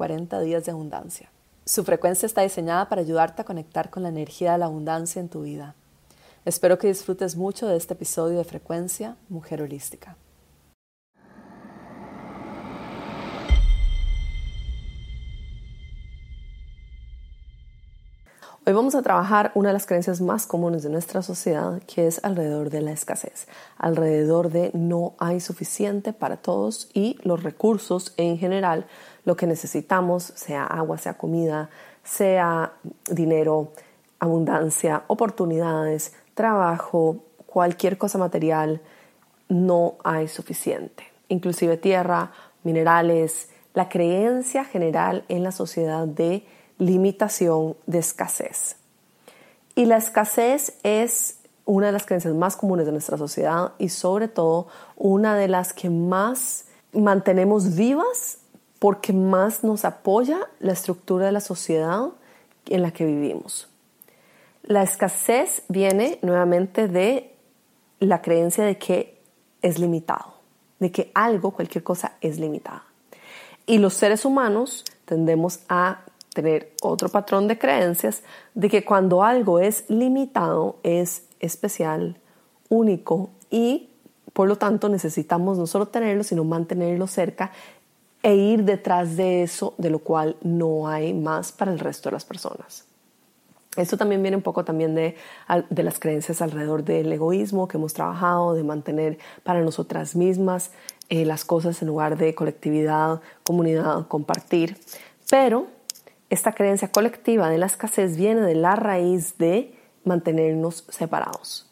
[0.00, 1.28] 40 días de abundancia.
[1.66, 5.28] Su frecuencia está diseñada para ayudarte a conectar con la energía de la abundancia en
[5.28, 5.74] tu vida.
[6.46, 10.16] Espero que disfrutes mucho de este episodio de Frecuencia Mujer Holística.
[18.66, 22.24] Hoy vamos a trabajar una de las creencias más comunes de nuestra sociedad, que es
[22.24, 28.38] alrededor de la escasez, alrededor de no hay suficiente para todos y los recursos en
[28.38, 28.86] general
[29.24, 31.70] lo que necesitamos, sea agua, sea comida,
[32.04, 32.72] sea
[33.10, 33.72] dinero,
[34.18, 38.80] abundancia, oportunidades, trabajo, cualquier cosa material,
[39.48, 41.04] no hay suficiente.
[41.28, 42.32] Inclusive tierra,
[42.62, 46.44] minerales, la creencia general en la sociedad de
[46.78, 48.76] limitación, de escasez.
[49.74, 54.28] Y la escasez es una de las creencias más comunes de nuestra sociedad y sobre
[54.28, 58.39] todo una de las que más mantenemos vivas
[58.80, 62.08] porque más nos apoya la estructura de la sociedad
[62.66, 63.68] en la que vivimos.
[64.62, 67.34] La escasez viene nuevamente de
[68.00, 69.20] la creencia de que
[69.62, 70.34] es limitado,
[70.78, 72.84] de que algo, cualquier cosa, es limitada.
[73.66, 76.00] Y los seres humanos tendemos a
[76.32, 78.22] tener otro patrón de creencias
[78.54, 82.16] de que cuando algo es limitado es especial,
[82.70, 83.90] único y
[84.32, 87.50] por lo tanto necesitamos no solo tenerlo, sino mantenerlo cerca
[88.22, 92.14] e ir detrás de eso, de lo cual no hay más para el resto de
[92.14, 92.84] las personas.
[93.76, 95.16] Esto también viene un poco también de,
[95.70, 100.72] de, las creencias alrededor del egoísmo que hemos trabajado, de mantener para nosotras mismas
[101.08, 104.76] eh, las cosas en lugar de colectividad, comunidad, compartir.
[105.30, 105.68] Pero
[106.30, 111.70] esta creencia colectiva de la escasez viene de la raíz de mantenernos separados.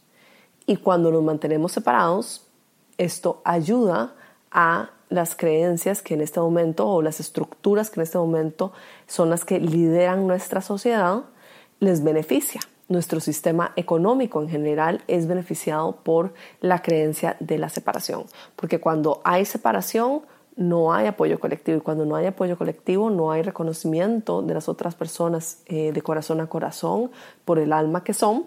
[0.66, 2.46] Y cuando nos mantenemos separados,
[2.96, 4.14] esto ayuda
[4.50, 8.72] a las creencias que en este momento o las estructuras que en este momento
[9.06, 11.24] son las que lideran nuestra sociedad,
[11.80, 12.60] les beneficia.
[12.88, 18.24] Nuestro sistema económico en general es beneficiado por la creencia de la separación,
[18.56, 20.22] porque cuando hay separación
[20.56, 24.68] no hay apoyo colectivo y cuando no hay apoyo colectivo no hay reconocimiento de las
[24.68, 27.12] otras personas eh, de corazón a corazón
[27.44, 28.46] por el alma que son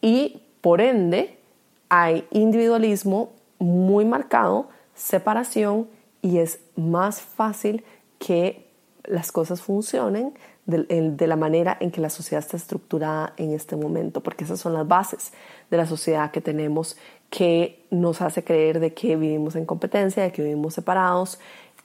[0.00, 1.38] y por ende
[1.88, 4.68] hay individualismo muy marcado
[5.00, 5.88] separación
[6.20, 7.84] y es más fácil
[8.18, 8.68] que
[9.04, 10.34] las cosas funcionen
[10.66, 14.74] de, la manera en que la sociedad está estructurada en este momento, porque esas son
[14.74, 15.32] las bases
[15.70, 16.96] de la sociedad que tenemos
[17.30, 21.40] que nos hace creer de que vivimos en competencia, de que vivimos separados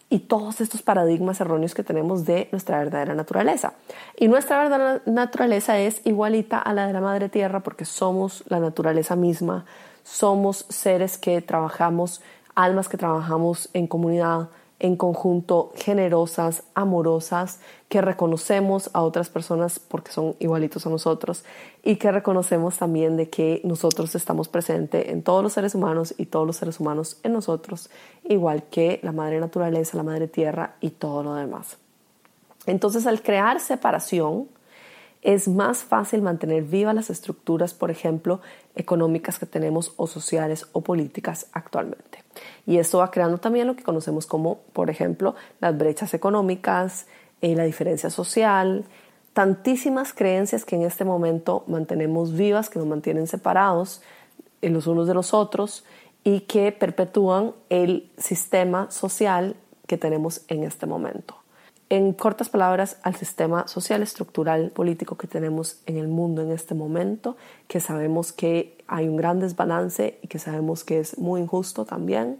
[0.10, 3.74] y todos estos paradigmas erróneos que tenemos de nuestra verdadera naturaleza.
[4.18, 8.60] Y nuestra verdadera naturaleza es igualita a la de la madre tierra porque somos la
[8.60, 9.66] naturaleza misma,
[10.04, 12.22] somos seres que trabajamos
[12.56, 14.50] almas que trabajamos en comunidad,
[14.80, 21.46] en conjunto, generosas, amorosas, que reconocemos a otras personas porque son igualitos a nosotros
[21.84, 26.26] y que reconocemos también de que nosotros estamos presentes en todos los seres humanos y
[26.26, 27.90] todos los seres humanos en nosotros,
[28.24, 31.78] igual que la madre naturaleza, la madre tierra y todo lo demás.
[32.66, 34.48] Entonces, al crear separación,
[35.26, 38.42] es más fácil mantener vivas las estructuras, por ejemplo,
[38.76, 42.24] económicas que tenemos o sociales o políticas actualmente.
[42.68, 47.08] Y esto va creando también lo que conocemos como, por ejemplo, las brechas económicas,
[47.42, 48.86] eh, la diferencia social,
[49.34, 54.04] tantísimas creencias que en este momento mantenemos vivas, que nos mantienen separados
[54.62, 55.86] en los unos de los otros
[56.24, 59.56] y que perpetúan el sistema social
[59.88, 61.45] que tenemos en este momento
[61.90, 66.74] en cortas palabras, al sistema social, estructural, político que tenemos en el mundo en este
[66.74, 67.38] momento,
[67.68, 72.40] que sabemos que hay un gran desbalance y que sabemos que es muy injusto también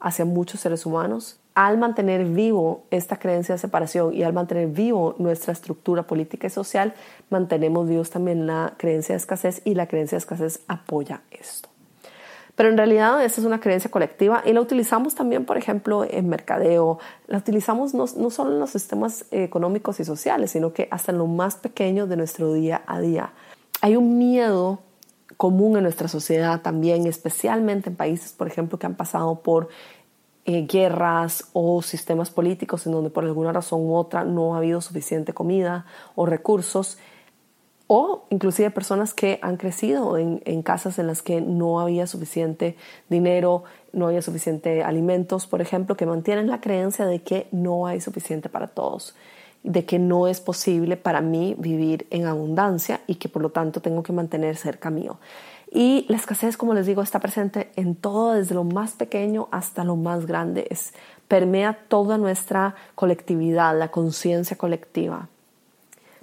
[0.00, 1.40] hacia muchos seres humanos.
[1.54, 6.50] Al mantener vivo esta creencia de separación y al mantener vivo nuestra estructura política y
[6.50, 6.94] social,
[7.30, 11.73] mantenemos vivos también la creencia de escasez y la creencia de escasez apoya esto.
[12.56, 16.28] Pero en realidad esa es una creencia colectiva y la utilizamos también, por ejemplo, en
[16.28, 21.18] mercadeo, la utilizamos no, solo en los sistemas económicos y sociales, sino que hasta en
[21.18, 23.32] lo más pequeño de nuestro día a día.
[23.80, 24.78] Hay un miedo
[25.36, 29.68] común en nuestra sociedad también, especialmente en países, por ejemplo, que han pasado por
[30.46, 34.80] eh, guerras o sistemas políticos en donde por alguna razón u otra no ha habido
[34.80, 36.98] suficiente comida o recursos,
[37.86, 42.76] o inclusive personas que han crecido en, en, casas en las que no había suficiente
[43.08, 48.00] dinero, no había suficiente alimentos, por ejemplo, que mantienen la creencia de que no hay
[48.00, 49.14] suficiente para todos,
[49.62, 53.80] de que no es posible para mí vivir en abundancia y que por lo tanto
[53.80, 55.18] tengo que mantener cerca mío.
[55.70, 59.82] Y la escasez, como les digo, está presente en todo, desde lo más pequeño hasta
[59.82, 60.68] lo más grande.
[60.70, 60.94] Es,
[61.26, 65.28] permea toda nuestra colectividad, la conciencia colectiva.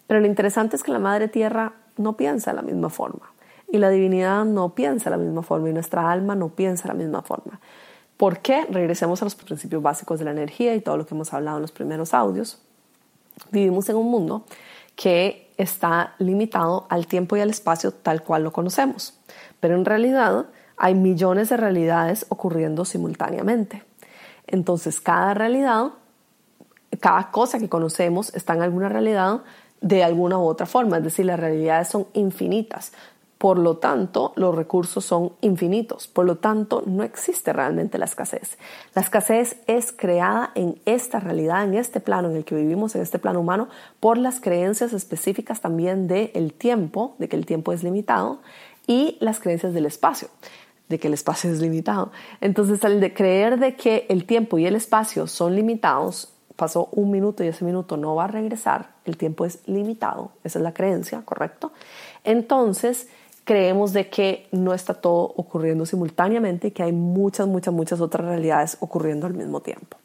[0.08, 3.32] Pero lo interesante es que la Madre Tierra no piensa de la misma forma.
[3.72, 5.70] Y la divinidad no piensa de la misma forma.
[5.70, 7.60] Y nuestra alma no piensa de la misma forma.
[8.18, 8.66] ¿Por qué?
[8.70, 11.62] Regresemos a los principios básicos de la energía y todo lo que hemos hablado en
[11.62, 12.62] los primeros audios.
[13.52, 14.46] Vivimos en un mundo
[14.96, 19.18] que está limitado al tiempo y al espacio tal cual lo conocemos.
[19.60, 20.46] Pero en realidad
[20.78, 23.84] hay millones de realidades ocurriendo simultáneamente.
[24.48, 25.92] Entonces, cada realidad,
[27.00, 29.42] cada cosa que conocemos está en alguna realidad
[29.82, 32.94] de alguna u otra forma, es decir, las realidades son infinitas.
[33.40, 36.08] Por lo tanto, los recursos son infinitos.
[36.08, 38.60] Por lo tanto, no existe realmente la escasez.
[38.94, 43.02] La escasez es creada en esta realidad, en este plano en el que vivimos, en
[43.02, 43.68] este plano humano,
[44.00, 48.42] por las creencias específicas también del tiempo, de que el tiempo es limitado,
[48.86, 50.28] y las creencias del espacio
[50.88, 52.12] de que el espacio es limitado.
[52.42, 57.10] Entonces, al de creer de que el tiempo y el espacio son limitados, pasó un
[57.10, 60.76] minuto y ese minuto no va a regresar, el tiempo es limitado, esa es la
[60.76, 61.72] creencia, ¿correcto?
[62.24, 63.08] Entonces,
[63.46, 68.28] creemos de que no está todo ocurriendo simultáneamente y que hay muchas, muchas, muchas otras
[68.28, 69.98] realidades ocurriendo al mismo tiempo.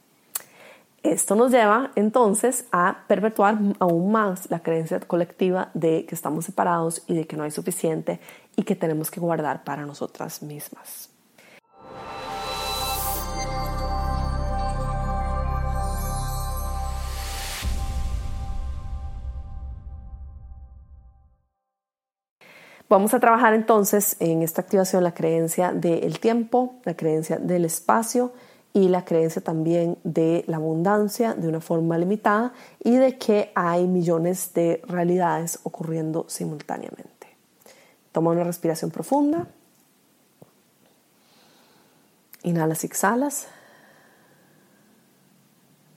[1.03, 7.03] Esto nos lleva entonces a perpetuar aún más la creencia colectiva de que estamos separados
[7.07, 8.19] y de que no hay suficiente
[8.57, 11.06] y que tenemos que guardar para nosotras mismas.
[22.89, 28.33] Vamos a trabajar entonces en esta activación la creencia del tiempo, la creencia del espacio
[28.73, 32.53] y la creencia también de la abundancia de una forma limitada
[32.85, 37.37] y de que hay millones de realidades ocurriendo simultáneamente.
[38.13, 39.49] Toma una respiración profunda.
[42.45, 43.49] Inhalas y exhalas.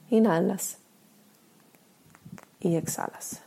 [0.08, 0.78] Inhalas
[2.58, 3.42] y exhalas.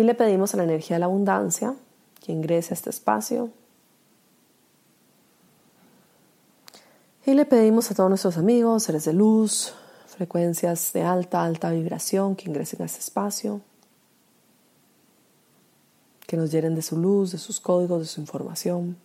[0.00, 1.74] Y le pedimos a la energía de la abundancia
[2.24, 3.50] que ingrese a este espacio.
[7.26, 9.74] Y le pedimos a todos nuestros amigos, seres de luz,
[10.06, 13.60] frecuencias de alta, alta vibración que ingresen a este espacio,
[16.26, 18.96] que nos llenen de su luz, de sus códigos, de su información.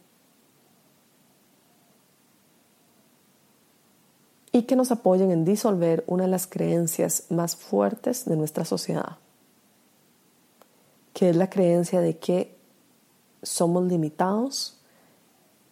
[4.53, 9.17] Y que nos apoyen en disolver una de las creencias más fuertes de nuestra sociedad
[11.15, 12.53] que es la creencia de que
[13.41, 14.77] somos limitados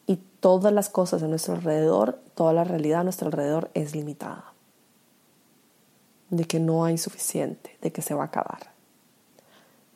[0.08, 4.54] y todas las cosas a nuestro alrededor, toda la realidad a nuestro alrededor es limitada.
[6.30, 8.72] De que no hay suficiente, de que se va a acabar,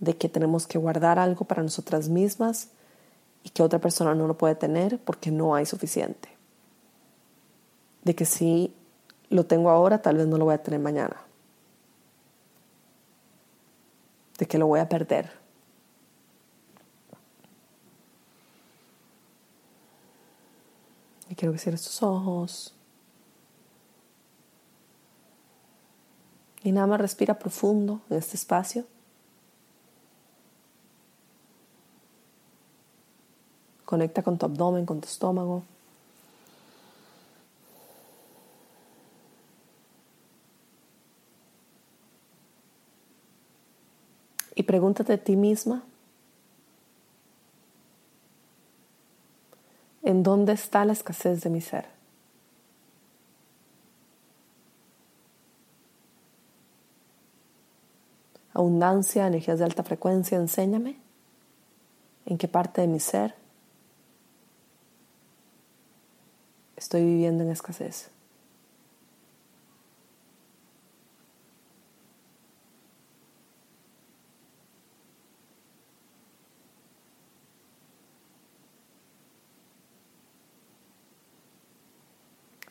[0.02, 2.68] de que tenemos que guardar algo para nosotras mismas
[3.42, 6.28] y que otra persona no lo puede tener porque no hay suficiente.
[8.04, 8.76] De que si
[9.30, 11.16] lo tengo ahora, tal vez no lo voy a tener mañana.
[14.38, 15.31] de que lo voy a perder.
[21.38, 22.74] Quiero que cierres tus ojos.
[26.64, 28.86] Y nada más respira profundo en este espacio.
[33.86, 35.64] Conecta con tu abdomen, con tu estómago.
[44.56, 45.84] Y pregúntate a ti misma,
[50.28, 51.86] dónde está la escasez de mi ser?
[58.54, 61.00] Abundancia, energías de alta frecuencia, enséñame
[62.26, 63.36] en qué parte de mi ser
[66.76, 68.12] estoy viviendo en escasez.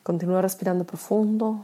[0.06, 1.62] Continúa respirando profundo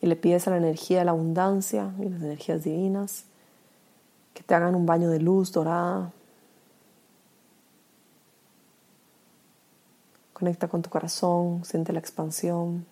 [0.00, 3.26] y le pides a la energía de la abundancia y las energías divinas
[4.32, 6.12] que te hagan un baño de luz dorada.
[10.32, 12.86] Conecta con tu corazón, siente la expansión.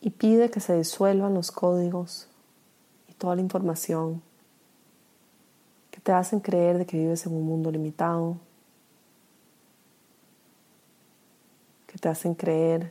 [0.00, 2.28] Y pide que se disuelvan los códigos
[3.08, 4.22] y toda la información
[6.00, 8.38] que te hacen creer de que vives en un mundo limitado,
[11.86, 12.90] que te hacen creer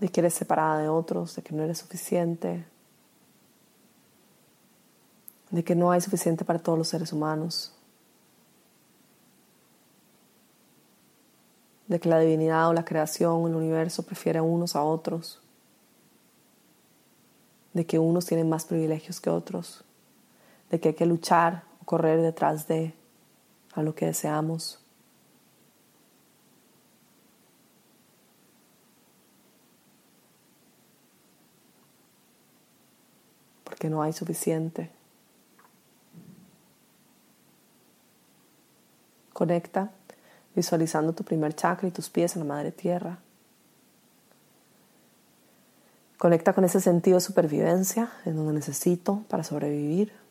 [0.00, 2.64] de que eres separada de otros, de que no eres suficiente,
[5.50, 7.74] de que no hay suficiente para todos los seres humanos,
[11.88, 15.42] de que la divinidad o la creación, el universo prefiere a unos a otros,
[17.74, 19.84] de que unos tienen más privilegios que otros,
[20.70, 22.94] de que hay que luchar o correr detrás de
[23.74, 24.80] a lo que deseamos.
[33.64, 34.90] Porque no hay suficiente.
[39.32, 39.90] Conecta
[40.54, 43.18] visualizando tu primer chakra y tus pies en la madre tierra.
[46.16, 50.25] Conecta con ese sentido de supervivencia en donde necesito para sobrevivir.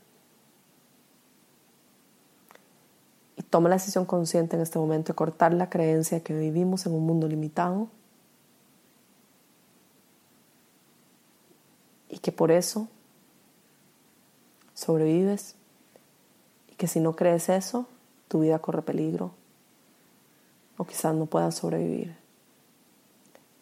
[3.56, 7.06] Toma la decisión consciente en este momento de cortar la creencia que vivimos en un
[7.06, 7.88] mundo limitado
[12.10, 12.90] y que por eso
[14.74, 15.56] sobrevives
[16.70, 17.88] y que si no crees eso,
[18.28, 19.32] tu vida corre peligro
[20.76, 22.14] o quizás no puedas sobrevivir.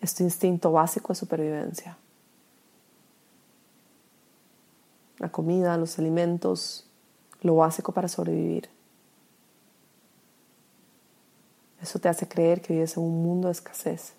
[0.01, 1.99] Es tu instinto básico de supervivencia.
[5.19, 6.87] La comida, los alimentos,
[7.43, 8.72] lo básico para sobrevivir.
[11.83, 14.13] Eso te hace creer que vives en un mundo de escasez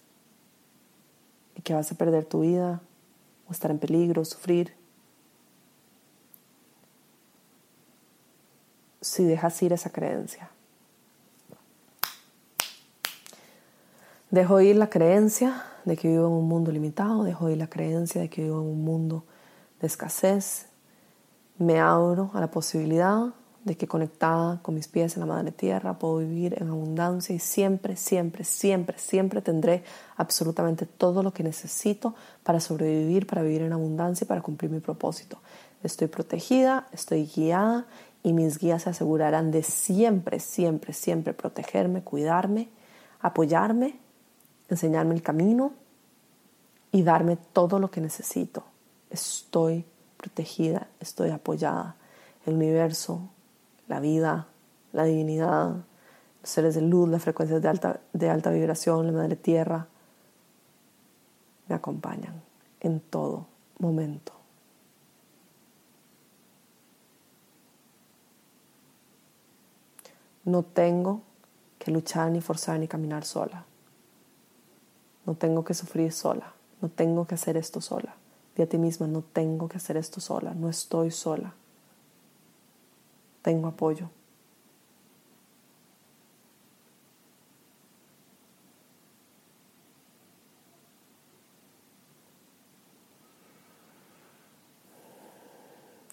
[1.56, 2.82] y que vas a perder tu vida
[3.48, 4.76] o estar en peligro, sufrir.
[9.04, 10.50] si dejas ir esa creencia.
[14.30, 18.22] Dejo ir la creencia de que vivo en un mundo limitado, dejo ir la creencia
[18.22, 19.24] de que vivo en un mundo
[19.80, 20.66] de escasez.
[21.58, 25.98] Me abro a la posibilidad de que conectada con mis pies en la madre tierra
[25.98, 29.82] puedo vivir en abundancia y siempre, siempre, siempre, siempre tendré
[30.16, 34.80] absolutamente todo lo que necesito para sobrevivir, para vivir en abundancia y para cumplir mi
[34.80, 35.38] propósito.
[35.82, 37.86] Estoy protegida, estoy guiada
[38.22, 42.68] y mis guías se asegurarán de siempre, siempre, siempre protegerme, cuidarme,
[43.20, 43.98] apoyarme,
[44.68, 45.72] enseñarme el camino
[46.92, 48.64] y darme todo lo que necesito.
[49.10, 49.84] Estoy
[50.16, 51.96] protegida, estoy apoyada.
[52.46, 53.30] El universo,
[53.88, 54.48] la vida,
[54.92, 55.76] la divinidad,
[56.40, 59.88] los seres de luz, las frecuencias de alta, de alta vibración, la madre tierra,
[61.68, 62.42] me acompañan
[62.80, 63.46] en todo
[63.78, 64.32] momento.
[70.44, 71.22] No tengo
[71.78, 73.64] que luchar ni forzar ni caminar sola.
[75.24, 76.52] No tengo que sufrir sola.
[76.82, 78.14] No tengo que hacer esto sola.
[78.54, 80.52] Di a ti misma, no tengo que hacer esto sola.
[80.54, 81.54] No estoy sola.
[83.44, 84.08] Tengo apoyo.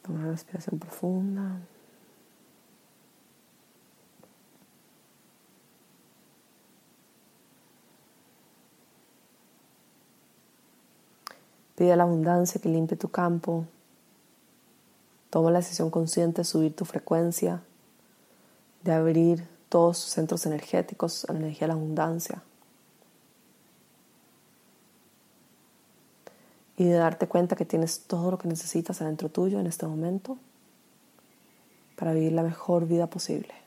[0.01, 1.61] Toma una respiración profunda.
[11.77, 13.65] Pide la abundancia que limpie tu campo.
[15.31, 17.63] Toma la decisión consciente de subir tu frecuencia,
[18.83, 22.43] de abrir todos tus centros energéticos a la energía de la abundancia.
[26.77, 30.38] Y de darte cuenta que tienes todo lo que necesitas adentro tuyo en este momento
[31.95, 33.61] para vivir la mejor vida posible.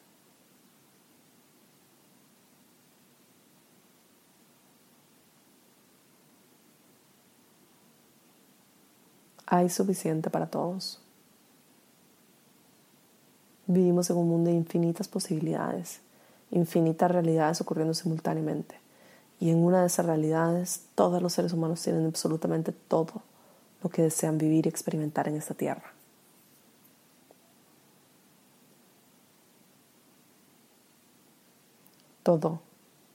[9.55, 11.01] hay suficiente para todos.
[13.67, 16.01] Vivimos en un mundo de infinitas posibilidades,
[16.51, 18.77] infinitas realidades ocurriendo simultáneamente.
[19.41, 23.23] Y en una de esas realidades todos los seres humanos tienen absolutamente todo
[23.83, 25.93] lo que desean vivir y experimentar en esta tierra.
[32.23, 32.61] Todo,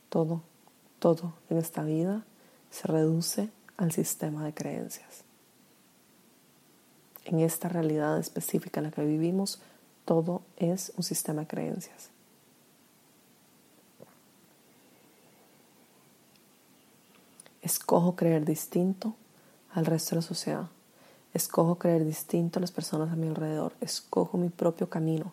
[0.10, 0.42] todo,
[1.00, 2.24] todo en esta vida
[2.70, 5.24] se reduce al sistema de creencias
[7.30, 9.62] en esta realidad específica en la que vivimos,
[10.10, 12.10] todo es un sistema de creencias.
[17.62, 19.14] Escojo creer distinto
[19.72, 20.68] al resto de la sociedad.
[21.36, 23.74] Escojo creer distinto a las personas a mi alrededor.
[23.82, 25.32] Escojo mi propio camino.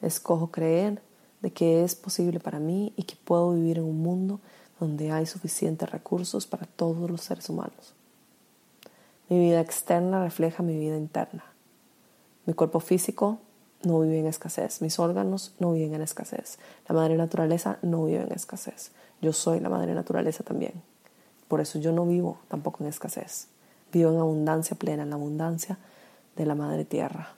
[0.00, 1.02] Escojo creer
[1.42, 4.38] de que es posible para mí y que puedo vivir en un mundo
[4.78, 7.94] donde hay suficientes recursos para todos los seres humanos.
[9.28, 11.44] Mi vida externa refleja mi vida interna.
[12.46, 13.40] Mi cuerpo físico
[13.86, 14.80] no vive en escasez.
[14.82, 16.58] Mis órganos no viven en escasez.
[16.88, 18.92] La madre naturaleza no vive en escasez.
[19.20, 20.82] Yo soy la madre naturaleza también.
[21.48, 23.48] Por eso yo no vivo tampoco en escasez.
[23.92, 25.78] Vivo en abundancia plena, en la abundancia
[26.36, 27.34] de la madre tierra.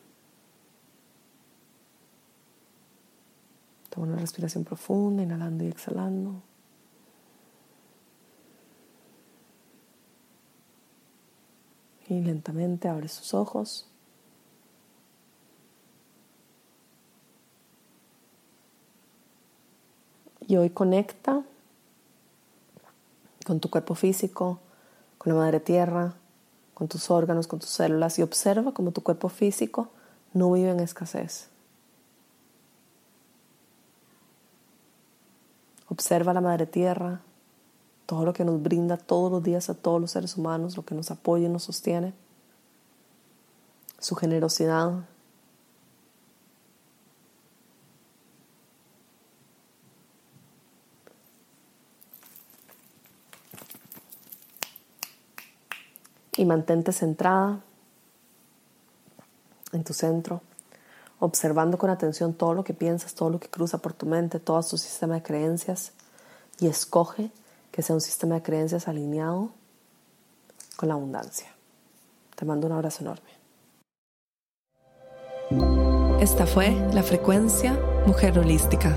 [3.91, 6.43] Toma una respiración profunda, inhalando y exhalando.
[12.09, 13.89] Y lentamente abre sus ojos.
[20.47, 21.43] Y hoy conecta
[23.45, 24.59] con tu cuerpo físico,
[25.19, 26.15] con la madre tierra,
[26.75, 29.89] con tus órganos, con tus células y observa cómo tu cuerpo físico
[30.35, 31.49] no vive en escasez.
[35.89, 37.21] Observa la madre tierra,
[38.05, 40.95] todo lo que nos brinda todos los días a todos los seres humanos, lo que
[40.95, 42.13] nos apoya y nos sostiene,
[43.99, 45.05] su generosidad,
[56.37, 57.61] y mantente centrada
[59.73, 60.43] en tu centro,
[61.19, 64.63] observando con atención todo lo que piensas, todo lo que cruza por tu mente, todo
[64.63, 65.93] tu sistema de creencias
[66.61, 67.31] y escoge
[67.71, 69.51] que sea un sistema de creencias alineado
[70.77, 71.49] con la abundancia.
[72.35, 73.37] Te mando un abrazo enorme.
[76.21, 78.95] Esta fue la frecuencia Mujer Holística,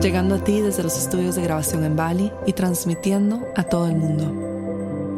[0.00, 3.96] llegando a ti desde los estudios de grabación en Bali y transmitiendo a todo el
[3.96, 4.47] mundo.